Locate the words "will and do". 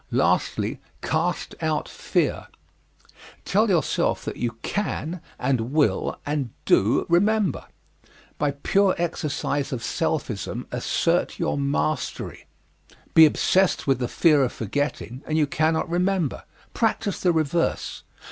5.73-7.05